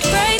[0.00, 0.37] You're a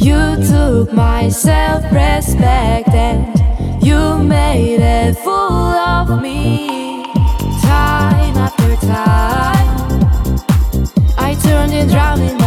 [0.00, 7.02] You took my self respect and you made a fool of me.
[7.62, 10.40] Time after time,
[11.18, 12.37] I turned it round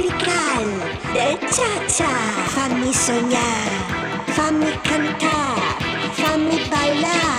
[0.00, 0.64] tropical
[1.12, 2.12] de cha-cha.
[2.54, 3.78] Fammi sognare,
[4.36, 5.70] fammi cantare,
[6.20, 7.29] fammi bailar.